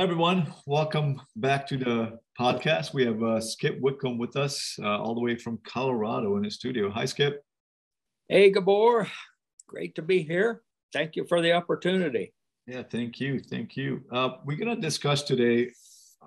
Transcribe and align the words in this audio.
Hi, 0.00 0.04
everyone. 0.04 0.50
Welcome 0.64 1.20
back 1.36 1.66
to 1.66 1.76
the 1.76 2.18
podcast. 2.40 2.94
We 2.94 3.04
have 3.04 3.22
uh, 3.22 3.38
Skip 3.38 3.78
Whitcomb 3.80 4.16
with 4.16 4.34
us, 4.34 4.78
uh, 4.82 4.98
all 4.98 5.14
the 5.14 5.20
way 5.20 5.36
from 5.36 5.58
Colorado 5.62 6.38
in 6.38 6.42
the 6.42 6.50
studio. 6.50 6.88
Hi, 6.88 7.04
Skip. 7.04 7.44
Hey, 8.26 8.50
Gabor. 8.50 9.08
Great 9.66 9.94
to 9.96 10.02
be 10.02 10.22
here. 10.22 10.62
Thank 10.94 11.16
you 11.16 11.26
for 11.28 11.42
the 11.42 11.52
opportunity. 11.52 12.32
Yeah, 12.66 12.82
thank 12.82 13.20
you. 13.20 13.40
Thank 13.40 13.76
you. 13.76 14.02
Uh, 14.10 14.36
we're 14.46 14.56
going 14.56 14.74
to 14.74 14.80
discuss 14.80 15.22
today, 15.22 15.70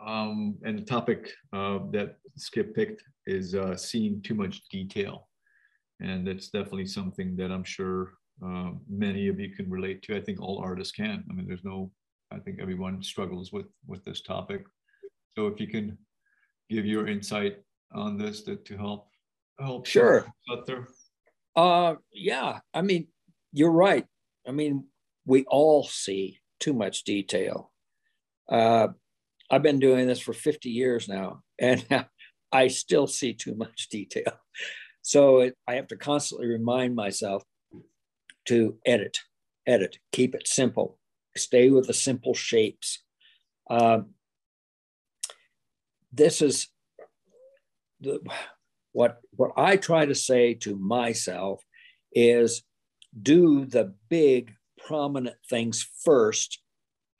um, 0.05 0.55
and 0.63 0.77
the 0.77 0.85
topic 0.85 1.31
uh, 1.51 1.79
that 1.93 2.17
Skip 2.37 2.75
picked 2.75 3.01
is 3.25 3.55
uh, 3.55 3.75
seeing 3.75 4.21
too 4.21 4.35
much 4.35 4.61
detail. 4.69 5.29
And 5.99 6.27
that's 6.27 6.49
definitely 6.49 6.85
something 6.85 7.35
that 7.37 7.49
I'm 7.49 7.63
sure 7.63 8.13
uh, 8.45 8.73
many 8.87 9.29
of 9.29 9.39
you 9.39 9.49
can 9.49 9.67
relate 9.67 10.03
to. 10.03 10.15
I 10.15 10.21
think 10.21 10.39
all 10.39 10.59
artists 10.59 10.93
can. 10.93 11.23
I 11.27 11.33
mean, 11.33 11.47
there's 11.47 11.63
no 11.63 11.89
I 12.34 12.39
think 12.39 12.59
everyone 12.59 13.04
struggles 13.04 13.52
with 13.52 13.68
with 13.88 14.04
this 14.04 14.21
topic. 14.21 14.65
So 15.36 15.47
if 15.47 15.60
you 15.60 15.68
can 15.68 15.97
give 16.69 16.86
your 16.86 17.07
insight 17.07 17.57
on 17.93 18.18
this 18.18 18.42
to, 18.43 18.56
to 18.56 18.78
help 18.78 19.07
help 19.59 19.86
sure 19.86 20.25
out 20.51 20.65
there. 20.65 20.87
Uh 21.56 21.96
yeah, 22.11 22.59
I 22.73 22.82
mean 22.82 23.07
you're 23.51 23.71
right. 23.71 24.06
I 24.47 24.51
mean 24.51 24.86
we 25.25 25.43
all 25.46 25.83
see 25.83 26.39
too 26.59 26.73
much 26.73 27.04
detail. 27.04 27.71
Uh, 28.50 28.89
I've 29.50 29.64
been 29.64 29.79
doing 29.79 30.07
this 30.07 30.20
for 30.20 30.34
50 30.34 30.70
years 30.70 31.07
now, 31.07 31.43
and 31.59 31.86
I 32.52 32.67
still 32.67 33.08
see 33.08 33.34
too 33.34 33.56
much 33.56 33.88
detail. 33.89 34.34
So 35.02 35.39
it, 35.39 35.56
I 35.67 35.75
have 35.75 35.88
to 35.88 35.97
constantly 35.97 36.47
remind 36.47 36.95
myself 36.95 37.44
to 38.45 38.78
edit, 38.86 39.20
edit, 39.67 39.97
keep 40.11 40.36
it 40.36 40.47
simple 40.47 40.97
stay 41.36 41.69
with 41.69 41.88
the 41.88 41.94
simple 41.94 42.33
shapes. 42.33 43.03
Um, 43.69 44.11
this 46.11 46.42
is 46.42 46.67
the, 48.02 48.20
what 48.92 49.20
what 49.31 49.52
I 49.58 49.78
try 49.78 50.06
to 50.06 50.16
say 50.16 50.54
to 50.56 50.76
myself 50.76 51.64
is 52.11 52.64
do 53.20 53.66
the 53.66 53.94
big 54.09 54.54
prominent 54.78 55.38
things 55.50 55.88
first, 56.04 56.61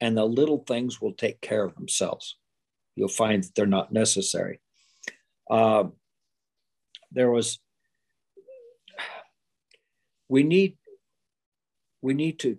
and 0.00 0.16
the 0.16 0.24
little 0.24 0.58
things 0.58 1.00
will 1.00 1.14
take 1.14 1.40
care 1.40 1.64
of 1.64 1.74
themselves. 1.74 2.36
You'll 2.94 3.08
find 3.08 3.42
that 3.42 3.54
they're 3.54 3.66
not 3.66 3.92
necessary. 3.92 4.60
Uh, 5.50 5.84
there 7.10 7.30
was 7.30 7.58
we 10.28 10.42
need 10.42 10.76
we 12.02 12.14
need 12.14 12.38
to 12.40 12.58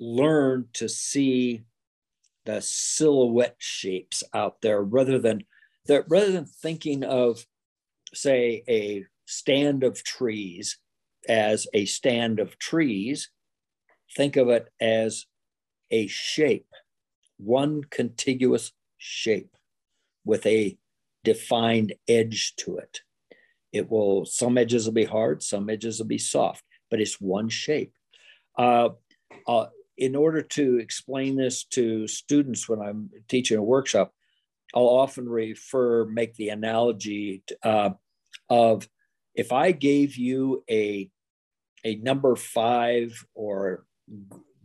learn 0.00 0.66
to 0.74 0.88
see 0.88 1.62
the 2.44 2.60
silhouette 2.60 3.56
shapes 3.58 4.22
out 4.32 4.60
there 4.62 4.82
rather 4.82 5.18
than 5.18 5.42
that 5.86 6.04
rather 6.08 6.32
than 6.32 6.46
thinking 6.46 7.04
of 7.04 7.44
say 8.14 8.62
a 8.68 9.04
stand 9.26 9.82
of 9.82 10.02
trees 10.02 10.78
as 11.28 11.66
a 11.74 11.84
stand 11.84 12.40
of 12.40 12.58
trees 12.58 13.30
think 14.16 14.36
of 14.36 14.48
it 14.48 14.68
as 14.80 15.26
a 15.90 16.06
shape 16.06 16.68
one 17.38 17.82
contiguous 17.90 18.72
shape 18.98 19.54
with 20.24 20.44
a 20.46 20.76
defined 21.24 21.94
edge 22.06 22.54
to 22.56 22.76
it. 22.78 23.00
It 23.72 23.90
will 23.90 24.24
some 24.24 24.58
edges 24.58 24.86
will 24.86 24.94
be 24.94 25.04
hard 25.04 25.42
some 25.42 25.68
edges 25.70 25.98
will 25.98 26.06
be 26.06 26.18
soft 26.18 26.64
but 26.90 27.00
it's 27.00 27.20
one 27.20 27.48
shape. 27.48 27.92
Uh, 28.56 28.90
uh, 29.46 29.66
in 29.98 30.14
order 30.14 30.40
to 30.40 30.78
explain 30.78 31.36
this 31.36 31.64
to 31.64 32.06
students 32.06 32.68
when 32.68 32.80
I'm 32.80 33.10
teaching 33.28 33.58
a 33.58 33.62
workshop, 33.62 34.14
I'll 34.72 34.84
often 34.84 35.28
refer, 35.28 36.04
make 36.04 36.34
the 36.34 36.50
analogy 36.50 37.42
uh, 37.64 37.90
of 38.48 38.88
if 39.34 39.52
I 39.52 39.72
gave 39.72 40.16
you 40.16 40.62
a, 40.70 41.10
a 41.84 41.96
number 41.96 42.36
five 42.36 43.24
or 43.34 43.84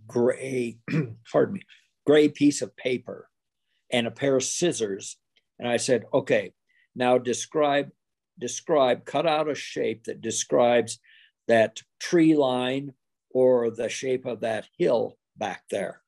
gray, 0.06 0.78
pardon 1.31 1.56
me, 1.56 1.62
gray 2.06 2.30
piece 2.30 2.62
of 2.62 2.75
paper 2.78 3.28
and 3.91 4.06
a 4.06 4.12
pair 4.12 4.36
of 4.36 4.44
scissors, 4.44 5.18
and 5.57 5.68
I 5.68 5.78
said, 5.78 6.03
okay, 6.13 6.53
now 6.96 7.18
describe, 7.18 7.90
describe, 8.40 9.06
cut 9.06 9.25
out 9.25 9.50
a 9.50 9.56
shape 9.56 10.03
that 10.03 10.22
describes 10.22 11.00
that 11.47 11.81
tree 12.00 12.36
line 12.36 12.94
or 13.31 13.72
the 13.72 13.90
shape 13.90 14.25
of 14.25 14.41
that 14.41 14.68
hill 14.78 15.18
back 15.38 15.63
there. 15.69 16.01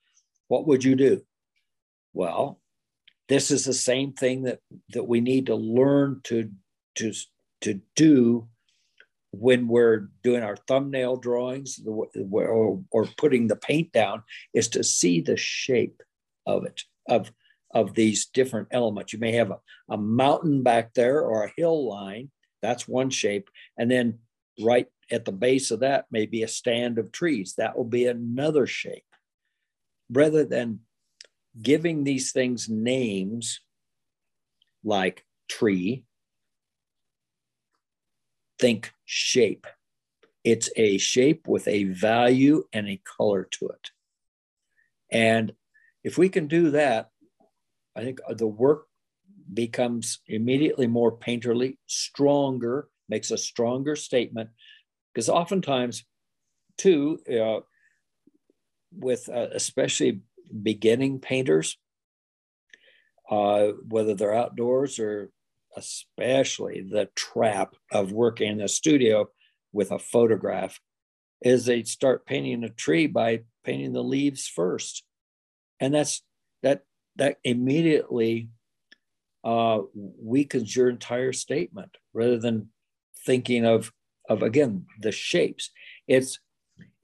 What 0.48 0.68
would 0.68 0.84
you 0.84 0.96
do? 0.96 1.22
Well, 2.14 2.60
this 3.28 3.52
is 3.52 3.66
the 3.66 3.74
same 3.74 4.14
thing 4.14 4.44
that, 4.44 4.60
that 4.90 5.04
we 5.04 5.22
need 5.22 5.48
to 5.48 5.56
learn 5.56 6.22
to, 6.26 6.52
to, 6.96 7.12
to 7.62 7.82
do 7.96 8.48
when 9.32 9.68
we're 9.68 10.10
doing 10.24 10.44
our 10.44 10.56
thumbnail 10.56 11.18
drawings 11.18 11.82
or, 11.86 12.80
or 12.92 13.06
putting 13.18 13.48
the 13.48 13.56
paint 13.56 13.92
down 13.92 14.24
is 14.54 14.70
to 14.70 14.84
see 14.84 15.20
the 15.22 15.36
shape 15.36 16.02
of 16.46 16.66
it, 16.66 16.84
of, 17.10 17.32
of 17.74 17.96
these 17.96 18.28
different 18.28 18.70
elements. 18.72 19.12
You 19.12 19.20
may 19.20 19.34
have 19.34 19.52
a, 19.52 19.60
a 19.90 19.98
mountain 19.98 20.64
back 20.64 20.94
there 20.94 21.22
or 21.22 21.44
a 21.44 21.54
hill 21.58 21.90
line. 21.90 22.32
That's 22.62 22.88
one 22.88 23.10
shape. 23.10 23.50
And 23.78 23.92
then 23.92 24.20
right 24.64 24.88
at 25.12 25.26
the 25.26 25.32
base 25.32 25.72
of 25.72 25.82
that 25.82 26.06
may 26.12 26.26
be 26.26 26.44
a 26.44 26.48
stand 26.48 26.98
of 26.98 27.12
trees. 27.12 27.56
That 27.58 27.76
will 27.76 27.86
be 27.86 28.08
another 28.08 28.66
shape 28.68 29.04
rather 30.12 30.46
than 30.46 30.80
giving 31.62 32.04
these 32.04 32.32
things 32.32 32.70
names 32.70 33.62
like 34.84 35.26
tree, 35.48 36.04
think 38.60 38.94
shape. 39.06 39.68
It's 40.44 40.70
a 40.76 40.98
shape 40.98 41.48
with 41.48 41.68
a 41.68 41.86
value 41.86 42.66
and 42.72 42.88
a 42.88 43.02
color 43.18 43.48
to 43.52 43.70
it. 43.70 43.90
And 45.12 45.54
if 46.04 46.18
we 46.18 46.30
can 46.30 46.48
do 46.48 46.72
that, 46.72 47.10
I 47.96 48.04
think 48.04 48.20
the 48.30 48.48
work 48.48 48.88
becomes 49.52 50.20
immediately 50.28 50.88
more 50.88 51.16
painterly, 51.18 51.78
stronger, 51.88 52.90
makes 53.08 53.32
a 53.32 53.38
stronger 53.38 53.96
statement. 53.96 54.50
Because 55.14 55.30
oftentimes, 55.30 56.04
too, 56.78 57.20
uh, 57.32 57.62
with 58.98 59.30
uh, 59.30 59.48
especially 59.54 60.22
beginning 60.62 61.20
painters, 61.20 61.78
uh, 63.30 63.68
whether 63.88 64.14
they're 64.16 64.34
outdoors 64.34 65.00
or 65.00 65.32
especially 65.76 66.82
the 66.82 67.10
trap 67.16 67.76
of 67.92 68.12
working 68.12 68.52
in 68.52 68.62
a 68.62 68.68
studio 68.68 69.28
with 69.74 69.92
a 69.92 70.00
photograph 70.00 70.80
is 71.42 71.66
they 71.66 71.84
start 71.84 72.26
painting 72.26 72.64
a 72.64 72.70
tree 72.70 73.08
by 73.08 73.42
painting 73.64 73.94
the 73.94 74.04
leaves 74.04 74.48
first. 74.48 75.04
And 75.80 75.94
that's 75.94 76.22
that 76.64 76.84
that 77.18 77.38
immediately 77.44 78.50
uh, 79.44 79.80
weakens 79.94 80.76
your 80.76 80.90
entire 80.90 81.34
statement 81.34 81.92
rather 82.14 82.38
than 82.40 82.70
thinking 83.26 83.66
of 83.66 83.92
of 84.30 84.42
again 84.42 84.86
the 85.02 85.12
shapes. 85.12 85.72
It's 86.08 86.40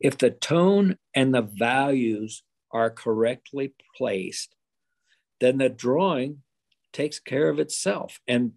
if 0.02 0.18
the 0.18 0.32
tone 0.32 0.98
and 1.14 1.34
the 1.34 1.42
values 1.42 2.44
are 2.72 2.90
correctly 2.90 3.74
placed, 3.98 4.56
then 5.40 5.58
the 5.58 5.70
drawing 5.70 6.40
takes 6.92 7.20
care 7.20 7.50
of 7.50 7.60
itself. 7.60 8.20
And, 8.28 8.54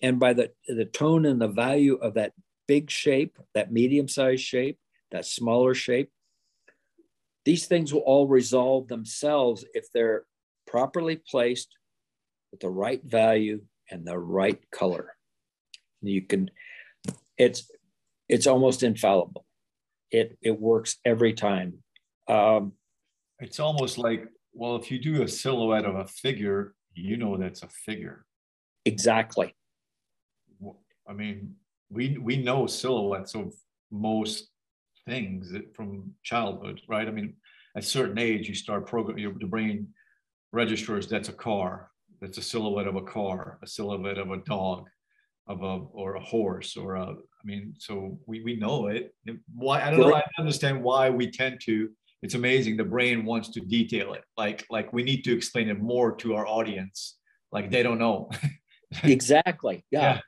and 0.00 0.20
by 0.20 0.34
the, 0.34 0.52
the 0.66 0.84
tone 0.84 1.24
and 1.24 1.40
the 1.40 1.48
value 1.48 1.94
of 1.94 2.14
that 2.14 2.32
big 2.68 2.90
shape, 2.90 3.38
that 3.54 3.72
medium 3.72 4.08
sized 4.08 4.42
shape, 4.42 4.78
that 5.10 5.26
smaller 5.26 5.74
shape, 5.74 6.10
these 7.44 7.66
things 7.66 7.92
will 7.92 8.00
all 8.00 8.28
resolve 8.28 8.88
themselves 8.88 9.64
if 9.74 9.86
they're 9.92 10.24
properly 10.66 11.16
placed 11.16 11.68
with 12.50 12.60
the 12.60 12.70
right 12.70 13.02
value 13.02 13.62
and 13.90 14.06
the 14.06 14.18
right 14.18 14.60
color. 14.70 15.14
You 16.02 16.22
can, 16.22 16.50
it's, 17.36 17.70
it's 18.28 18.46
almost 18.46 18.82
infallible 18.82 19.44
it 20.12 20.38
it 20.42 20.60
works 20.60 20.96
every 21.04 21.32
time. 21.32 21.82
Um, 22.28 22.72
it's 23.40 23.58
almost 23.58 23.98
like 23.98 24.28
well, 24.52 24.76
if 24.76 24.90
you 24.90 24.98
do 24.98 25.22
a 25.22 25.28
silhouette 25.28 25.86
of 25.86 25.96
a 25.96 26.06
figure, 26.06 26.74
you 26.94 27.16
know 27.16 27.36
that's 27.36 27.62
a 27.62 27.68
figure. 27.68 28.26
Exactly. 28.84 29.54
I 31.08 31.12
mean, 31.12 31.56
we 31.90 32.18
we 32.18 32.36
know 32.36 32.66
silhouettes 32.66 33.34
of 33.34 33.54
most 33.90 34.50
things 35.06 35.52
from 35.74 36.14
childhood, 36.22 36.80
right? 36.88 37.08
I 37.08 37.10
mean, 37.10 37.34
at 37.76 37.82
a 37.82 37.86
certain 37.86 38.18
age, 38.18 38.48
you 38.48 38.54
start 38.54 38.86
programming 38.86 39.36
the 39.38 39.46
brain 39.46 39.88
registers 40.52 41.08
that's 41.08 41.28
a 41.28 41.32
car, 41.32 41.90
that's 42.20 42.38
a 42.38 42.42
silhouette 42.42 42.86
of 42.86 42.96
a 42.96 43.02
car, 43.02 43.58
a 43.62 43.66
silhouette 43.66 44.18
of 44.18 44.30
a 44.30 44.36
dog, 44.38 44.86
of 45.48 45.62
a 45.62 45.84
or 45.92 46.14
a 46.14 46.20
horse 46.20 46.76
or 46.76 46.94
a 46.94 47.06
I 47.06 47.44
mean 47.44 47.74
so 47.78 48.18
we 48.26 48.42
we 48.42 48.56
know 48.56 48.86
it 48.86 49.14
why 49.54 49.82
I 49.82 49.90
don't 49.90 50.00
know 50.00 50.14
I 50.14 50.22
understand 50.38 50.82
why 50.82 51.10
we 51.10 51.30
tend 51.30 51.60
to 51.64 51.90
it's 52.22 52.34
amazing. 52.34 52.76
The 52.76 52.84
brain 52.84 53.24
wants 53.24 53.48
to 53.50 53.60
detail 53.60 54.14
it. 54.14 54.22
Like, 54.36 54.64
like 54.70 54.92
we 54.92 55.02
need 55.02 55.22
to 55.24 55.34
explain 55.34 55.68
it 55.68 55.80
more 55.80 56.14
to 56.16 56.34
our 56.34 56.46
audience. 56.46 57.18
Like 57.50 57.70
they 57.70 57.82
don't 57.82 57.98
know. 57.98 58.30
exactly. 59.02 59.84
Yeah. 59.90 60.00
yeah. 60.00 60.20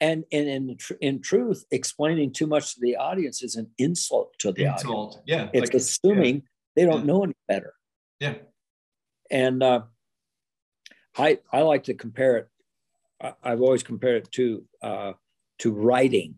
And, 0.00 0.24
and 0.32 0.48
in, 0.48 0.78
in 1.00 1.22
truth, 1.22 1.64
explaining 1.70 2.32
too 2.32 2.46
much 2.46 2.74
to 2.74 2.80
the 2.80 2.96
audience 2.96 3.42
is 3.42 3.56
an 3.56 3.70
insult 3.78 4.32
to 4.38 4.52
the 4.52 4.64
insult. 4.64 5.10
audience. 5.10 5.24
Yeah. 5.26 5.50
It's 5.52 5.72
like, 5.72 5.74
assuming 5.74 6.34
yeah. 6.36 6.40
they 6.76 6.84
don't 6.86 7.00
yeah. 7.00 7.06
know 7.06 7.24
any 7.24 7.34
better. 7.46 7.74
Yeah. 8.20 8.34
And 9.30 9.62
uh, 9.62 9.82
I, 11.16 11.38
I 11.52 11.60
like 11.60 11.84
to 11.84 11.94
compare 11.94 12.38
it. 12.38 12.48
I've 13.42 13.60
always 13.60 13.82
compared 13.82 14.24
it 14.24 14.32
to 14.32 14.64
uh, 14.82 15.12
to 15.58 15.72
writing. 15.72 16.36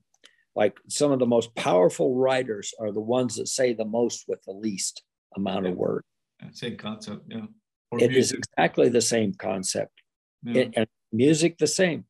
Like 0.54 0.78
some 0.88 1.12
of 1.12 1.18
the 1.18 1.26
most 1.26 1.54
powerful 1.54 2.14
writers 2.14 2.72
are 2.80 2.90
the 2.90 3.00
ones 3.00 3.36
that 3.36 3.48
say 3.48 3.74
the 3.74 3.84
most 3.84 4.24
with 4.26 4.42
the 4.44 4.52
least 4.52 5.02
amount 5.36 5.66
of 5.66 5.76
word. 5.76 6.02
Same 6.52 6.76
concept, 6.76 7.24
yeah. 7.28 7.46
Or 7.90 7.98
it 7.98 8.10
music. 8.10 8.18
is 8.18 8.32
exactly 8.32 8.88
the 8.88 9.02
same 9.02 9.34
concept. 9.34 9.92
Yeah. 10.42 10.62
It, 10.62 10.72
and 10.76 10.86
music 11.12 11.58
the 11.58 11.66
same. 11.66 12.04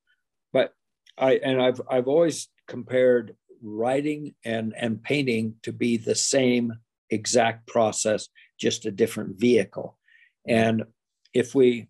But 0.53 0.73
I 1.19 1.35
and 1.37 1.61
I've 1.61 1.81
I've 1.91 2.09
always 2.09 2.49
compared 2.69 3.35
writing 3.63 4.35
and 4.45 4.75
and 4.79 5.03
painting 5.03 5.55
to 5.63 5.73
be 5.73 5.97
the 5.97 6.15
same 6.15 6.73
exact 7.11 7.67
process, 7.67 8.29
just 8.59 8.87
a 8.87 8.91
different 8.91 9.39
vehicle. 9.39 9.99
And 10.47 10.85
if 11.35 11.55
we 11.55 11.89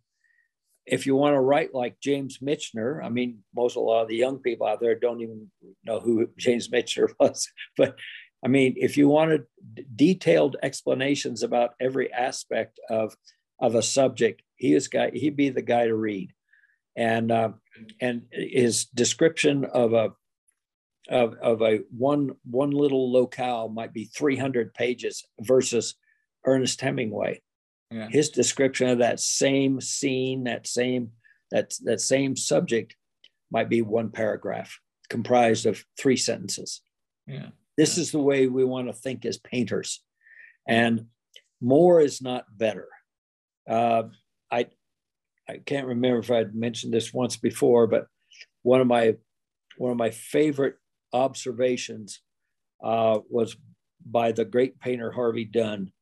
if 0.86 1.04
you 1.04 1.16
want 1.16 1.34
to 1.34 1.40
write 1.40 1.74
like 1.74 2.00
James 2.00 2.38
Michener, 2.38 3.04
I 3.04 3.08
mean, 3.08 3.42
most 3.54 3.76
a 3.76 3.80
lot 3.80 4.02
of 4.02 4.08
the 4.08 4.16
young 4.16 4.38
people 4.38 4.66
out 4.66 4.80
there 4.80 4.94
don't 4.94 5.20
even 5.20 5.50
know 5.84 6.00
who 6.00 6.28
James 6.38 6.68
Michener 6.68 7.08
was, 7.18 7.48
but 7.76 7.96
I 8.44 8.48
mean, 8.48 8.74
if 8.76 8.96
you 8.96 9.08
wanted 9.08 9.44
detailed 9.94 10.56
explanations 10.62 11.42
about 11.42 11.70
every 11.80 12.12
aspect 12.12 12.78
of 12.88 13.16
of 13.58 13.74
a 13.74 13.82
subject, 13.82 14.42
he 14.54 14.74
is 14.74 14.88
guy. 14.88 15.10
He'd 15.12 15.36
be 15.36 15.48
the 15.48 15.62
guy 15.62 15.86
to 15.86 15.94
read, 15.94 16.32
and 16.94 17.32
uh, 17.32 17.52
and 18.00 18.22
his 18.30 18.84
description 18.86 19.64
of 19.64 19.94
a 19.94 20.12
of, 21.08 21.34
of 21.34 21.62
a 21.62 21.80
one 21.96 22.32
one 22.44 22.70
little 22.70 23.10
locale 23.10 23.68
might 23.68 23.92
be 23.92 24.04
300 24.04 24.74
pages 24.74 25.24
versus 25.40 25.94
Ernest 26.44 26.80
Hemingway 26.80 27.40
yeah. 27.90 28.08
his 28.10 28.30
description 28.30 28.88
of 28.88 28.98
that 28.98 29.20
same 29.20 29.80
scene, 29.80 30.44
that 30.44 30.66
same 30.66 31.12
that 31.50 31.74
that 31.84 32.00
same 32.00 32.36
subject 32.36 32.96
might 33.50 33.68
be 33.68 33.82
one 33.82 34.10
paragraph 34.10 34.78
comprised 35.08 35.66
of 35.66 35.84
three 35.98 36.16
sentences. 36.16 36.82
Yeah. 37.26 37.48
This 37.76 37.96
yeah. 37.96 38.02
is 38.02 38.12
the 38.12 38.20
way 38.20 38.46
we 38.46 38.64
want 38.64 38.88
to 38.88 38.92
think 38.92 39.24
as 39.24 39.38
painters. 39.38 40.02
And 40.66 41.06
more 41.60 42.00
is 42.00 42.20
not 42.20 42.44
better. 42.56 42.88
Uh, 43.68 44.04
I 44.50 44.66
I 45.48 45.58
can't 45.64 45.86
remember 45.86 46.18
if 46.18 46.30
I'd 46.30 46.54
mentioned 46.54 46.92
this 46.92 47.14
once 47.14 47.36
before, 47.36 47.86
but 47.86 48.06
one 48.62 48.80
of 48.80 48.86
my 48.86 49.14
one 49.78 49.92
of 49.92 49.96
my 49.96 50.10
favorite 50.10 50.76
observations 51.12 52.20
uh, 52.82 53.20
was 53.28 53.56
by 54.04 54.32
the 54.32 54.44
great 54.44 54.80
painter 54.80 55.10
Harvey 55.10 55.44
Dunn, 55.44 55.92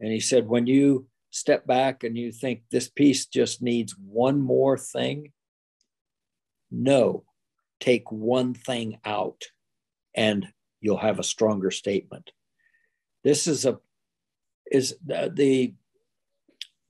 and 0.00 0.12
he 0.12 0.20
said, 0.20 0.48
"When 0.48 0.66
you 0.66 1.06
step 1.36 1.66
back 1.66 2.02
and 2.02 2.16
you 2.16 2.32
think 2.32 2.62
this 2.70 2.88
piece 2.88 3.26
just 3.26 3.60
needs 3.60 3.94
one 3.98 4.40
more 4.40 4.78
thing, 4.78 5.32
no, 6.70 7.24
take 7.78 8.10
one 8.10 8.54
thing 8.54 8.98
out 9.04 9.42
and 10.14 10.46
you'll 10.80 10.96
have 10.96 11.18
a 11.18 11.24
stronger 11.24 11.70
statement. 11.70 12.30
This 13.22 13.46
is 13.46 13.66
a 13.66 13.78
is 14.72 14.96
the 15.04 15.30
the, 15.32 15.74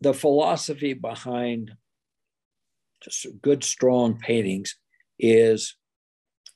the 0.01 0.15
philosophy 0.15 0.95
behind 0.95 1.73
just 3.03 3.27
good 3.43 3.65
strong 3.65 4.17
paintings 4.17 4.77
is 5.19 5.75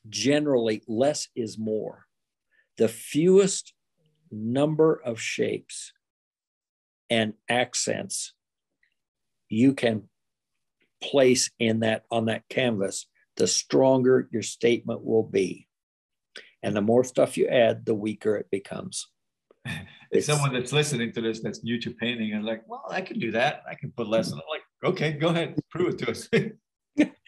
generally 0.08 0.82
less 0.86 1.28
is 1.34 1.58
more. 1.58 2.06
The 2.78 2.88
fewest 2.88 3.74
number 4.30 5.02
of 5.04 5.20
shapes 5.20 5.92
and 7.10 7.34
accents 7.48 8.32
you 9.48 9.74
can 9.74 10.08
place 11.02 11.50
in 11.58 11.80
that 11.80 12.04
on 12.10 12.26
that 12.26 12.48
canvas, 12.48 13.06
the 13.36 13.46
stronger 13.46 14.28
your 14.30 14.42
statement 14.42 15.04
will 15.04 15.24
be. 15.24 15.66
And 16.62 16.76
the 16.76 16.82
more 16.82 17.04
stuff 17.04 17.36
you 17.36 17.48
add, 17.48 17.84
the 17.84 17.94
weaker 17.94 18.36
it 18.36 18.46
becomes. 18.50 19.08
It's, 20.12 20.26
someone 20.26 20.52
that's 20.52 20.72
listening 20.72 21.12
to 21.12 21.20
this 21.20 21.38
that's 21.38 21.62
new 21.62 21.80
to 21.82 21.92
painting 21.92 22.32
and 22.32 22.44
like, 22.44 22.64
well, 22.66 22.84
I 22.90 23.00
can 23.00 23.20
do 23.20 23.30
that. 23.30 23.62
I 23.70 23.76
can 23.76 23.92
put 23.92 24.08
less. 24.08 24.32
And 24.32 24.40
I'm 24.40 24.46
like, 24.50 24.92
okay, 24.92 25.12
go 25.12 25.28
ahead, 25.28 25.54
prove 25.70 25.94
it 25.94 25.98
to 25.98 26.10
us. 26.10 26.28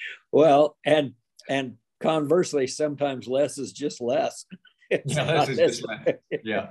well, 0.33 0.77
and 0.85 1.13
and 1.49 1.77
conversely, 2.01 2.67
sometimes 2.67 3.29
less 3.29 3.57
is 3.57 3.73
just 3.73 4.01
less. 4.01 4.47
yeah, 4.91 5.23
less 5.23 5.49
is 5.51 5.59
just 5.59 5.87
less. 5.87 6.17
Yeah. 6.43 6.71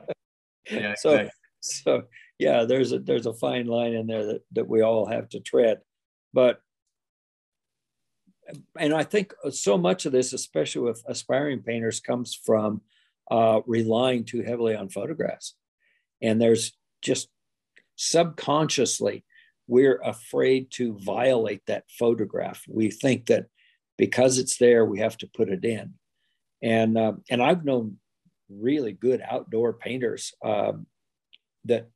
Yeah. 0.70 0.96
So 0.98 1.12
exactly. 1.12 1.32
so 1.62 2.04
yeah, 2.42 2.66
there's 2.66 2.92
a 2.92 2.98
there's 2.98 3.28
a 3.28 3.34
fine 3.34 3.68
line 3.68 3.94
in 3.94 4.08
there 4.08 4.26
that, 4.26 4.42
that 4.54 4.68
we 4.68 4.82
all 4.82 5.06
have 5.06 5.30
to 5.30 5.40
tread. 5.40 5.82
But 6.34 6.60
and 8.80 8.96
I 8.96 9.04
think 9.04 9.36
so 9.52 9.78
much 9.78 10.08
of 10.08 10.12
this, 10.12 10.34
especially 10.34 10.82
with 10.82 11.04
aspiring 11.08 11.62
painters, 11.62 12.00
comes 12.00 12.34
from 12.34 12.82
uh, 13.30 13.62
relying 13.68 14.26
too 14.26 14.42
heavily 14.42 14.76
on 14.76 14.90
photographs. 14.90 15.54
And 16.20 16.42
there's 16.42 16.74
just 17.04 17.30
subconsciously, 17.96 19.24
we're 19.68 20.02
afraid 20.04 20.72
to 20.72 20.98
violate 20.98 21.62
that 21.68 21.84
photograph. 22.00 22.64
We 22.68 22.90
think 22.90 23.28
that 23.28 23.46
because 24.00 24.40
it's 24.40 24.58
there, 24.58 24.84
we 24.84 24.98
have 24.98 25.18
to 25.18 25.28
put 25.28 25.50
it 25.50 25.64
in. 25.64 25.94
And 26.64 26.98
uh, 26.98 27.14
and 27.30 27.40
I've 27.40 27.66
known 27.66 28.00
really 28.50 28.94
good 28.94 29.22
outdoor 29.30 29.74
painters 29.74 30.34
uh, 30.44 30.74
that 31.66 31.92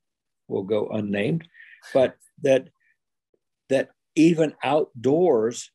will 0.48 0.64
go 0.64 0.90
unnamed, 0.90 1.48
but 1.94 2.16
that 2.42 2.70
that 3.70 3.90
even 4.16 4.54
outdoors, 4.64 5.72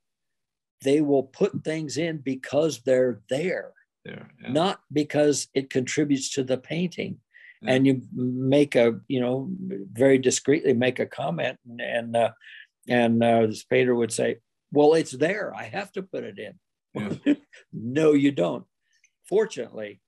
they 0.83 1.01
will 1.01 1.25
put 1.25 1.65
things 1.65 1.97
in 1.97 2.19
because 2.19 2.81
they're 2.83 3.21
there, 3.29 3.73
there 4.05 4.31
yeah. 4.41 4.53
not 4.53 4.81
because 4.93 5.49
it 5.55 5.71
contributes 5.71 6.31
to 6.31 6.45
the 6.45 6.57
painting. 6.57 7.19
Yeah. 7.63 7.75
And 7.75 7.87
you 7.87 8.03
make 8.15 8.75
a, 8.75 9.01
you 9.07 9.21
know, 9.21 9.51
very 9.93 10.17
discreetly 10.17 10.73
make 10.73 10.99
a 10.99 11.07
comment, 11.07 11.59
and 11.69 11.81
and, 11.81 12.17
uh, 12.17 12.31
and 12.89 13.23
uh, 13.23 13.47
this 13.47 13.65
painter 13.65 13.95
would 13.95 14.13
say, 14.13 14.37
"Well, 14.73 14.95
it's 14.95 15.13
there. 15.13 15.55
I 15.55 15.65
have 15.65 15.93
to 15.93 16.03
put 16.03 16.25
it 16.25 16.39
in." 16.39 16.55
Yeah. 16.95 17.35
no, 17.73 18.13
you 18.15 18.33
don't. 18.33 18.65
Fortunately, 19.29 20.01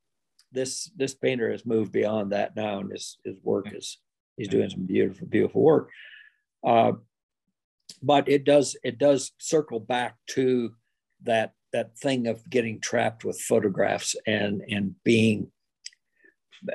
this 0.50 0.90
this 0.97 1.14
painter 1.14 1.50
has 1.50 1.66
moved 1.66 1.92
beyond 1.92 2.33
that 2.33 2.57
now, 2.57 2.78
and 2.78 2.90
his 2.90 3.19
his 3.23 3.37
work 3.42 3.75
is 3.75 3.99
He's 4.36 4.48
doing 4.48 4.70
some 4.70 4.86
beautiful, 4.86 5.26
beautiful 5.26 5.62
work. 5.62 5.90
Uh, 6.66 6.92
but 8.02 8.28
it 8.28 8.44
does 8.44 8.76
it 8.82 8.98
does 8.98 9.32
circle 9.38 9.80
back 9.80 10.16
to 10.28 10.72
that 11.22 11.52
that 11.72 11.96
thing 11.98 12.26
of 12.26 12.48
getting 12.48 12.80
trapped 12.80 13.24
with 13.24 13.40
photographs 13.40 14.16
and 14.26 14.62
and 14.68 14.94
being 15.04 15.50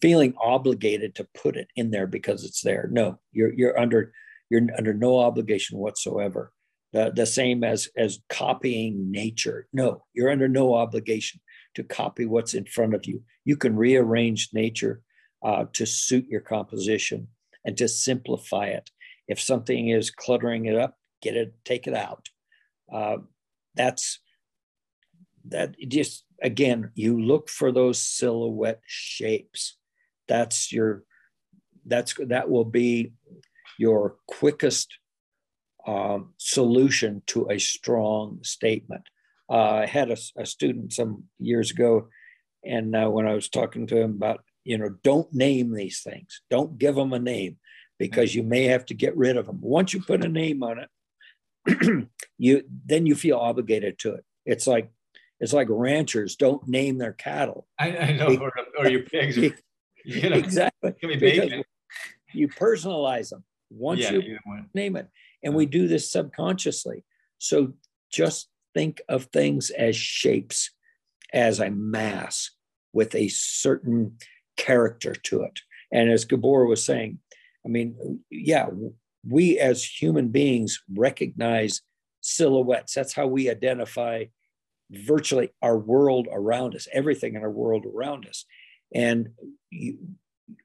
feeling 0.00 0.34
obligated 0.40 1.14
to 1.14 1.28
put 1.34 1.56
it 1.56 1.68
in 1.76 1.90
there 1.90 2.06
because 2.06 2.44
it's 2.44 2.62
there. 2.62 2.88
No, 2.90 3.18
you're 3.32 3.52
you're 3.52 3.78
under 3.78 4.12
you're 4.48 4.62
under 4.76 4.94
no 4.94 5.18
obligation 5.18 5.78
whatsoever. 5.78 6.52
The, 6.92 7.12
the 7.14 7.26
same 7.26 7.62
as 7.62 7.88
as 7.96 8.20
copying 8.28 9.10
nature. 9.10 9.68
No, 9.72 10.04
you're 10.12 10.30
under 10.30 10.48
no 10.48 10.74
obligation 10.74 11.40
to 11.74 11.84
copy 11.84 12.26
what's 12.26 12.54
in 12.54 12.64
front 12.64 12.94
of 12.94 13.06
you. 13.06 13.22
You 13.44 13.56
can 13.56 13.76
rearrange 13.76 14.48
nature 14.52 15.02
uh, 15.42 15.64
to 15.72 15.86
suit 15.86 16.26
your 16.28 16.40
composition 16.40 17.28
and 17.64 17.76
to 17.76 17.88
simplify 17.88 18.66
it. 18.66 18.90
If 19.28 19.40
something 19.40 19.88
is 19.88 20.10
cluttering 20.10 20.66
it 20.66 20.76
up, 20.76 20.96
get 21.22 21.36
it, 21.36 21.54
take 21.64 21.86
it 21.86 21.94
out. 21.94 22.28
Uh, 22.92 23.18
that's 23.74 24.18
that 25.46 25.74
just 25.88 26.24
again, 26.42 26.90
you 26.94 27.20
look 27.20 27.48
for 27.48 27.72
those 27.72 28.02
silhouette 28.02 28.80
shapes. 28.86 29.76
That's 30.28 30.72
your 30.72 31.04
that's 31.86 32.14
that 32.26 32.50
will 32.50 32.64
be 32.64 33.12
your 33.78 34.16
quickest 34.26 34.98
um, 35.86 36.34
solution 36.36 37.22
to 37.28 37.48
a 37.50 37.58
strong 37.58 38.40
statement. 38.42 39.02
Uh, 39.48 39.82
I 39.82 39.86
had 39.86 40.10
a, 40.10 40.16
a, 40.36 40.46
student 40.46 40.92
some 40.92 41.24
years 41.38 41.70
ago, 41.70 42.08
and 42.64 42.94
uh, 42.94 43.08
when 43.08 43.26
I 43.26 43.34
was 43.34 43.48
talking 43.48 43.86
to 43.88 43.96
him 43.96 44.12
about 44.12 44.44
you 44.64 44.78
know, 44.78 44.90
don't 45.02 45.32
name 45.32 45.72
these 45.72 46.00
things. 46.00 46.42
Don't 46.50 46.78
give 46.78 46.94
them 46.94 47.12
a 47.12 47.18
name 47.18 47.56
because 47.98 48.34
you 48.34 48.42
may 48.42 48.64
have 48.64 48.84
to 48.86 48.94
get 48.94 49.16
rid 49.16 49.36
of 49.36 49.46
them. 49.46 49.60
Once 49.60 49.92
you 49.92 50.02
put 50.02 50.24
a 50.24 50.28
name 50.28 50.62
on 50.62 50.78
it, 50.78 52.08
you 52.38 52.62
then 52.86 53.06
you 53.06 53.14
feel 53.14 53.38
obligated 53.38 53.98
to 54.00 54.14
it. 54.14 54.24
It's 54.44 54.66
like 54.66 54.90
it's 55.40 55.52
like 55.52 55.68
ranchers 55.70 56.36
don't 56.36 56.66
name 56.68 56.98
their 56.98 57.12
cattle. 57.12 57.66
I, 57.78 57.96
I 57.96 58.12
know, 58.12 58.36
or, 58.36 58.52
or 58.78 58.88
your 58.88 59.02
pigs. 59.02 59.36
you 59.36 60.28
know, 60.28 60.36
exactly. 60.36 60.94
Because 61.00 61.64
you 62.32 62.48
personalize 62.48 63.30
them 63.30 63.44
once 63.70 64.00
Yeah, 64.00 64.12
you 64.12 64.38
name 64.74 64.96
it. 64.96 65.08
And 65.42 65.54
we 65.54 65.66
do 65.66 65.88
this 65.88 66.10
subconsciously. 66.12 67.04
So 67.38 67.72
just 68.12 68.48
think 68.74 69.00
of 69.08 69.24
things 69.24 69.70
as 69.70 69.96
shapes, 69.96 70.70
as 71.32 71.60
a 71.60 71.70
mass 71.70 72.50
with 72.92 73.14
a 73.14 73.28
certain 73.28 74.18
character 74.60 75.14
to 75.14 75.42
it. 75.42 75.60
And 75.90 76.10
as 76.10 76.26
Gabor 76.26 76.66
was 76.66 76.84
saying, 76.84 77.18
I 77.64 77.68
mean, 77.68 78.20
yeah, 78.30 78.66
we 79.26 79.58
as 79.58 79.82
human 79.84 80.28
beings 80.28 80.80
recognize 80.94 81.80
silhouettes. 82.20 82.94
That's 82.94 83.14
how 83.14 83.26
we 83.26 83.50
identify 83.50 84.26
virtually 84.90 85.50
our 85.62 85.78
world 85.78 86.28
around 86.30 86.74
us, 86.74 86.86
everything 86.92 87.34
in 87.34 87.42
our 87.42 87.50
world 87.50 87.86
around 87.86 88.26
us. 88.26 88.44
And 88.94 89.30
you, 89.70 89.98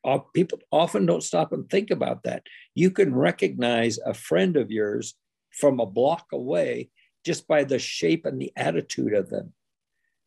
uh, 0.03 0.19
people 0.33 0.59
often 0.71 1.05
don't 1.05 1.23
stop 1.23 1.53
and 1.53 1.69
think 1.69 1.89
about 1.91 2.23
that. 2.23 2.43
You 2.73 2.91
can 2.91 3.15
recognize 3.15 3.97
a 3.99 4.13
friend 4.13 4.57
of 4.57 4.71
yours 4.71 5.15
from 5.51 5.79
a 5.79 5.85
block 5.85 6.27
away 6.33 6.89
just 7.23 7.47
by 7.47 7.63
the 7.63 7.79
shape 7.79 8.25
and 8.25 8.41
the 8.41 8.51
attitude 8.57 9.13
of 9.13 9.29
them. 9.29 9.53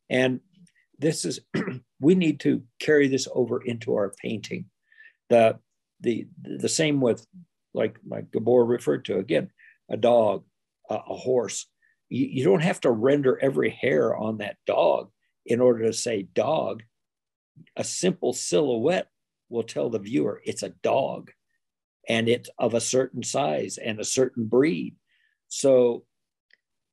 And 0.08 0.40
this 0.98 1.24
is, 1.24 1.40
we 2.00 2.14
need 2.14 2.40
to 2.40 2.62
carry 2.80 3.08
this 3.08 3.28
over 3.32 3.62
into 3.62 3.94
our 3.94 4.14
painting. 4.22 4.66
The, 5.30 5.58
the, 6.00 6.26
the 6.42 6.68
same 6.68 7.00
with, 7.00 7.26
like, 7.74 7.98
like 8.06 8.30
Gabor 8.32 8.64
referred 8.64 9.04
to 9.06 9.18
again, 9.18 9.50
a 9.90 9.96
dog, 9.96 10.44
a, 10.88 10.94
a 10.94 11.16
horse. 11.16 11.66
You, 12.08 12.26
you 12.26 12.44
don't 12.44 12.62
have 12.62 12.80
to 12.82 12.90
render 12.90 13.38
every 13.38 13.70
hair 13.70 14.16
on 14.16 14.38
that 14.38 14.56
dog 14.66 15.10
in 15.46 15.60
order 15.60 15.84
to 15.84 15.92
say 15.92 16.22
dog. 16.22 16.82
A 17.76 17.84
simple 17.84 18.32
silhouette 18.32 19.08
will 19.48 19.62
tell 19.62 19.90
the 19.90 19.98
viewer 19.98 20.40
it's 20.44 20.62
a 20.62 20.74
dog 20.82 21.30
and 22.08 22.28
it's 22.28 22.48
of 22.58 22.74
a 22.74 22.80
certain 22.80 23.22
size 23.22 23.78
and 23.78 24.00
a 24.00 24.04
certain 24.04 24.46
breed. 24.46 24.96
So 25.48 26.04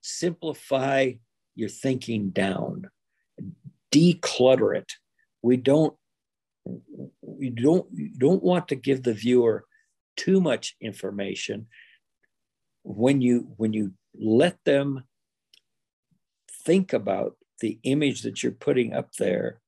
simplify 0.02 1.14
your 1.56 1.70
thinking 1.70 2.30
down, 2.30 2.85
declutter 3.96 4.76
it. 4.76 4.92
We 5.42 5.58
don't 5.58 5.96
we 7.22 7.50
don't 7.50 7.88
don't 8.18 8.44
want 8.44 8.68
to 8.70 8.76
give 8.76 9.04
the 9.04 9.14
viewer 9.14 9.66
too 10.18 10.42
much 10.42 10.76
information 10.82 11.68
when 12.84 13.22
you 13.22 13.52
when 13.58 13.74
you 13.74 13.94
let 14.20 14.58
them 14.66 15.04
think 16.66 16.94
about 16.94 17.36
the 17.62 17.80
image 17.84 18.24
that 18.24 18.42
you're 18.42 18.52
putting 18.52 18.94
up 18.94 19.12
there 19.20 19.62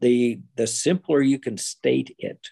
the 0.00 0.40
the 0.56 0.66
simpler 0.66 1.20
you 1.20 1.38
can 1.38 1.56
state 1.56 2.14
it 2.18 2.48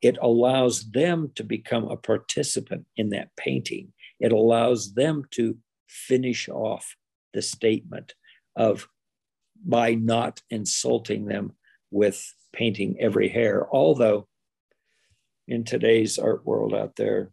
it 0.00 0.18
allows 0.20 0.90
them 0.90 1.30
to 1.34 1.44
become 1.44 1.84
a 1.84 1.96
participant 1.96 2.86
in 2.96 3.10
that 3.10 3.28
painting 3.36 3.92
it 4.20 4.32
allows 4.32 4.94
them 4.94 5.22
to 5.30 5.58
finish 5.88 6.48
off 6.48 6.96
the 7.34 7.42
statement 7.42 8.14
of 8.56 8.88
by 9.64 9.94
not 9.94 10.40
insulting 10.50 11.26
them 11.26 11.52
with 11.90 12.34
painting 12.52 12.96
every 13.00 13.28
hair. 13.28 13.66
Although 13.70 14.28
in 15.48 15.64
today's 15.64 16.18
art 16.18 16.44
world 16.46 16.74
out 16.74 16.96
there 16.96 17.30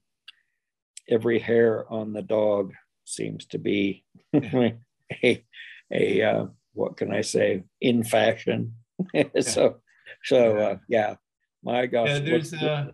every 1.09 1.39
hair 1.39 1.91
on 1.91 2.13
the 2.13 2.21
dog 2.21 2.73
seems 3.05 3.45
to 3.47 3.57
be 3.57 4.03
a, 4.35 5.43
a 5.91 6.21
uh, 6.21 6.45
what 6.73 6.97
can 6.97 7.11
i 7.11 7.21
say? 7.21 7.63
In 7.81 8.03
fashion. 8.03 8.75
So 9.41 9.77
so 10.23 10.57
uh, 10.57 10.77
yeah. 10.89 11.15
My 11.63 11.85
gosh 11.85 12.09
Yeah, 12.09 12.19
there's 12.19 12.53
uh. 12.53 12.87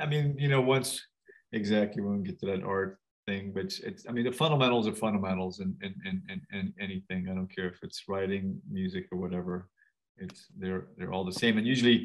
I 0.00 0.06
mean, 0.06 0.36
you 0.38 0.48
know, 0.48 0.60
once 0.60 1.04
exactly 1.52 2.02
when 2.02 2.18
we 2.18 2.28
get 2.28 2.38
to 2.40 2.46
that 2.46 2.62
art 2.62 2.99
thing, 3.30 3.52
but 3.54 3.66
it's, 3.88 4.06
I 4.08 4.12
mean, 4.12 4.24
the 4.24 4.32
fundamentals 4.32 4.86
are 4.88 4.94
fundamentals 5.06 5.60
in 5.60 5.70
in, 5.86 5.92
in, 6.08 6.16
in, 6.32 6.40
in 6.58 6.74
anything. 6.80 7.28
I 7.30 7.34
don't 7.34 7.54
care 7.54 7.68
if 7.68 7.78
it's 7.82 8.00
writing, 8.08 8.60
music, 8.70 9.04
or 9.12 9.18
whatever. 9.18 9.68
It's 10.16 10.46
they're 10.58 10.84
they're 10.96 11.12
all 11.12 11.24
the 11.24 11.40
same. 11.42 11.58
And 11.58 11.66
usually 11.66 11.98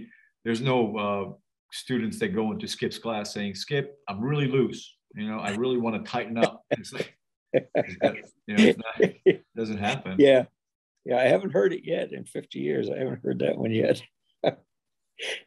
there's 0.44 0.62
no 0.62 0.78
uh, 1.06 1.26
students 1.72 2.20
that 2.20 2.30
go 2.30 2.52
into 2.52 2.68
Skip's 2.68 3.00
class 3.00 3.34
saying, 3.34 3.56
Skip, 3.56 3.98
I'm 4.08 4.22
really 4.22 4.48
loose. 4.48 4.82
You 5.16 5.28
know, 5.30 5.40
I 5.40 5.52
really 5.56 5.78
want 5.78 5.96
to 5.98 6.12
tighten 6.12 6.38
up. 6.38 6.64
It's 6.72 6.94
like, 6.94 7.18
you 7.54 7.62
know, 8.56 8.64
it's 8.70 8.80
not, 8.86 9.10
it 9.26 9.46
doesn't 9.56 9.78
happen. 9.78 10.16
yeah 10.20 10.44
yeah 11.06 11.18
i 11.18 11.28
haven't 11.34 11.54
heard 11.54 11.72
it 11.72 11.84
yet 11.86 12.12
in 12.12 12.26
50 12.26 12.60
years 12.60 12.90
i 12.90 12.98
haven't 12.98 13.24
heard 13.24 13.40
that 13.40 13.58
one 13.58 13.72
yet 13.72 14.02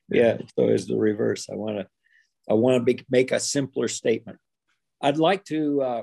yeah 0.08 0.38
so 0.54 0.68
it's 0.68 0.87
the 0.87 0.97
reverse 0.97 1.50
i 1.52 1.54
want 1.54 1.76
to 1.76 1.87
i 2.49 2.54
want 2.54 2.87
to 2.87 3.04
make 3.11 3.30
a 3.32 3.40
simpler 3.40 3.88
statement 3.88 4.38
i'd 5.02 5.17
like 5.17 5.45
to 5.45 5.81
uh, 5.83 6.02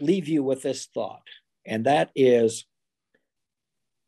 leave 0.00 0.28
you 0.28 0.42
with 0.42 0.62
this 0.62 0.86
thought 0.86 1.22
and 1.66 1.86
that 1.86 2.10
is 2.14 2.66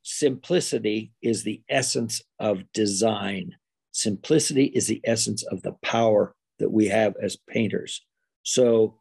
simplicity 0.05 1.13
is 1.23 1.43
the 1.43 1.63
essence 1.69 2.23
of 2.39 2.71
design. 2.73 3.57
Simplicity 3.91 4.67
is 4.67 4.87
the 4.87 5.01
essence 5.05 5.43
of 5.43 5.63
the 5.63 5.73
power 5.83 6.35
that 6.59 6.71
we 6.71 6.89
have 6.89 7.15
as 7.21 7.37
painters. 7.49 8.05
So 8.43 9.01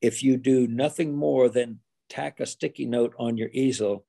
if 0.00 0.22
you 0.22 0.36
do 0.36 0.66
nothing 0.66 1.14
more 1.14 1.48
than 1.48 1.80
tack 2.08 2.40
a 2.40 2.46
sticky 2.46 2.86
note 2.86 3.14
on 3.18 3.36
your 3.36 3.50
easel 3.52 4.06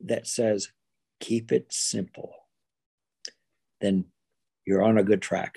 that 0.00 0.26
says 0.26 0.68
keep 1.20 1.52
it 1.52 1.66
simple 1.70 2.34
then 3.80 4.04
you're 4.64 4.82
on 4.82 4.98
a 4.98 5.02
good 5.02 5.22
track. 5.22 5.56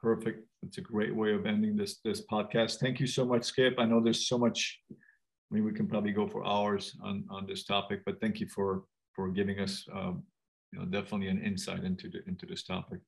Perfect. 0.00 0.49
It's 0.62 0.78
a 0.78 0.82
great 0.82 1.14
way 1.14 1.32
of 1.34 1.46
ending 1.46 1.76
this 1.76 1.98
this 2.04 2.22
podcast. 2.26 2.78
Thank 2.78 3.00
you 3.00 3.06
so 3.06 3.24
much, 3.24 3.44
Skip. 3.44 3.74
I 3.78 3.84
know 3.86 4.00
there's 4.00 4.28
so 4.28 4.38
much. 4.38 4.78
I 4.90 5.54
mean, 5.54 5.64
we 5.64 5.72
can 5.72 5.88
probably 5.88 6.12
go 6.12 6.28
for 6.28 6.46
hours 6.46 6.96
on 7.02 7.24
on 7.30 7.46
this 7.46 7.64
topic, 7.64 8.02
but 8.06 8.20
thank 8.20 8.40
you 8.40 8.46
for 8.48 8.84
for 9.16 9.30
giving 9.30 9.58
us, 9.58 9.84
um, 9.92 10.22
you 10.72 10.78
know, 10.78 10.84
definitely 10.84 11.28
an 11.28 11.42
insight 11.42 11.82
into 11.84 12.08
the 12.08 12.20
into 12.28 12.46
this 12.46 12.62
topic. 12.62 13.00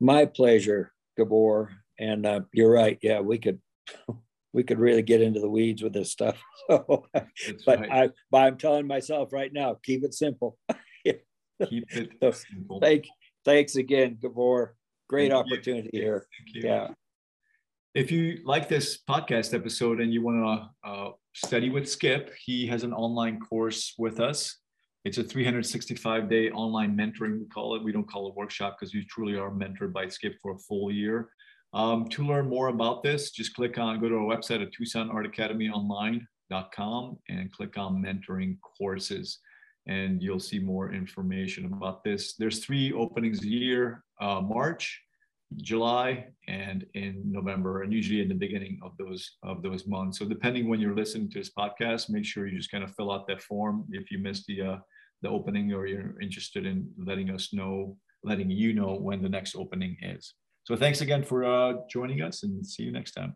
my 0.00 0.24
pleasure 0.26 0.92
gabor 1.16 1.70
and 1.98 2.24
uh, 2.26 2.40
you're 2.52 2.72
right 2.72 2.98
yeah 3.02 3.20
we 3.20 3.36
could 3.38 3.60
we 4.52 4.62
could 4.62 4.78
really 4.78 5.02
get 5.02 5.20
into 5.20 5.40
the 5.40 5.48
weeds 5.48 5.82
with 5.82 5.92
this 5.92 6.10
stuff 6.10 6.40
so, 6.70 7.06
but 7.66 7.80
right. 7.80 7.90
i 7.92 8.08
but 8.30 8.38
i'm 8.44 8.56
telling 8.56 8.86
myself 8.86 9.32
right 9.32 9.52
now 9.52 9.76
keep 9.82 10.02
it 10.04 10.14
simple 10.14 10.56
Keep 11.68 11.86
it 11.92 12.10
So, 12.22 12.30
simple. 12.32 12.80
thank 12.80 13.04
thanks 13.44 13.76
again 13.76 14.16
gabor 14.22 14.76
great 15.10 15.30
Thank 15.32 15.46
you. 15.46 15.52
opportunity 15.54 15.90
here 15.92 16.18
Thank 16.38 16.48
you. 16.54 16.62
yeah 16.70 16.86
If 17.94 18.12
you 18.14 18.22
like 18.44 18.68
this 18.68 18.88
podcast 19.12 19.50
episode 19.60 19.98
and 20.02 20.12
you 20.14 20.22
want 20.22 20.38
to 20.46 20.52
uh, 20.88 21.10
study 21.34 21.68
with 21.70 21.86
Skip, 21.94 22.24
he 22.46 22.58
has 22.72 22.84
an 22.84 22.92
online 22.92 23.36
course 23.40 23.94
with 23.98 24.20
us. 24.30 24.40
It's 25.04 25.18
a 25.18 25.24
365 25.24 26.28
day 26.34 26.50
online 26.50 26.92
mentoring, 26.96 27.40
we 27.40 27.46
call 27.46 27.74
it. 27.74 27.82
We 27.82 27.90
don't 27.90 28.08
call 28.08 28.28
it 28.28 28.34
workshop 28.36 28.76
because 28.78 28.94
you 28.94 29.02
truly 29.14 29.34
are 29.36 29.50
mentored 29.50 29.92
by 29.92 30.06
Skip 30.06 30.34
for 30.40 30.52
a 30.52 30.58
full 30.58 30.92
year. 30.92 31.30
Um, 31.72 32.06
to 32.14 32.24
learn 32.30 32.48
more 32.48 32.68
about 32.68 33.02
this, 33.02 33.30
just 33.32 33.54
click 33.54 33.76
on, 33.78 33.98
go 34.00 34.08
to 34.08 34.14
our 34.22 34.28
website 34.36 34.62
at 34.62 34.70
TucsonArtAcademyOnline.com 34.76 37.02
and 37.28 37.52
click 37.56 37.74
on 37.84 37.92
mentoring 38.06 38.52
courses. 38.78 39.28
And 39.86 40.22
you'll 40.22 40.40
see 40.40 40.58
more 40.58 40.92
information 40.92 41.64
about 41.66 42.04
this. 42.04 42.34
There's 42.34 42.64
three 42.64 42.92
openings 42.92 43.42
a 43.42 43.48
year, 43.48 44.04
uh, 44.20 44.40
March, 44.40 45.02
July 45.56 46.26
and 46.46 46.86
in 46.94 47.22
November, 47.24 47.82
and 47.82 47.92
usually 47.92 48.20
in 48.20 48.28
the 48.28 48.34
beginning 48.34 48.78
of 48.82 48.92
those 48.98 49.38
of 49.42 49.62
those 49.62 49.86
months. 49.86 50.18
So 50.18 50.24
depending 50.24 50.68
when 50.68 50.80
you're 50.80 50.94
listening 50.94 51.28
to 51.30 51.38
this 51.38 51.50
podcast, 51.50 52.08
make 52.08 52.24
sure 52.24 52.46
you 52.46 52.56
just 52.56 52.70
kind 52.70 52.84
of 52.84 52.94
fill 52.94 53.10
out 53.10 53.26
that 53.26 53.42
form 53.42 53.84
if 53.90 54.10
you 54.10 54.18
missed 54.18 54.46
the 54.46 54.62
uh, 54.62 54.76
the 55.22 55.28
opening 55.28 55.72
or 55.72 55.86
you're 55.86 56.20
interested 56.20 56.66
in 56.66 56.88
letting 56.96 57.30
us 57.30 57.52
know, 57.52 57.96
letting 58.22 58.50
you 58.50 58.72
know 58.72 58.94
when 58.94 59.22
the 59.22 59.28
next 59.28 59.56
opening 59.56 59.96
is. 60.02 60.34
So 60.64 60.76
thanks 60.76 61.00
again 61.00 61.24
for 61.24 61.44
uh, 61.44 61.74
joining 61.90 62.22
us, 62.22 62.44
and 62.44 62.64
see 62.64 62.84
you 62.84 62.92
next 62.92 63.12
time. 63.12 63.34